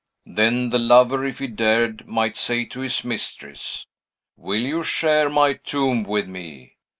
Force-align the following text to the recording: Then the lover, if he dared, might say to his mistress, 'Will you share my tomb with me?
Then 0.25 0.71
the 0.71 0.79
lover, 0.79 1.23
if 1.27 1.37
he 1.37 1.45
dared, 1.45 2.07
might 2.07 2.35
say 2.35 2.65
to 2.65 2.79
his 2.79 3.05
mistress, 3.05 3.85
'Will 4.35 4.61
you 4.63 4.81
share 4.81 5.29
my 5.29 5.53
tomb 5.53 6.01
with 6.01 6.27
me? 6.27 6.77